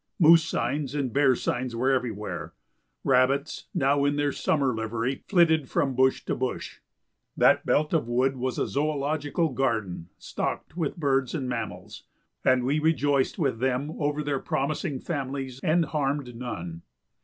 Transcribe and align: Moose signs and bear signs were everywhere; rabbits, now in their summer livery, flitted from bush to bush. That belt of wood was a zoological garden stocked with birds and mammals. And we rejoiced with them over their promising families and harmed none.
Moose 0.17 0.43
signs 0.45 0.95
and 0.95 1.13
bear 1.13 1.35
signs 1.35 1.75
were 1.75 1.91
everywhere; 1.91 2.53
rabbits, 3.03 3.67
now 3.71 4.03
in 4.03 4.15
their 4.15 4.31
summer 4.31 4.73
livery, 4.73 5.21
flitted 5.27 5.69
from 5.69 5.93
bush 5.93 6.25
to 6.25 6.33
bush. 6.33 6.79
That 7.37 7.67
belt 7.67 7.93
of 7.93 8.07
wood 8.07 8.35
was 8.35 8.57
a 8.57 8.65
zoological 8.65 9.49
garden 9.49 10.09
stocked 10.17 10.75
with 10.75 10.97
birds 10.97 11.35
and 11.35 11.47
mammals. 11.47 12.05
And 12.43 12.63
we 12.63 12.79
rejoiced 12.79 13.37
with 13.37 13.59
them 13.59 13.91
over 13.99 14.23
their 14.23 14.39
promising 14.39 14.99
families 14.99 15.59
and 15.61 15.85
harmed 15.85 16.35
none. 16.35 16.81